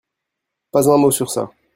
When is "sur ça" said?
1.11-1.51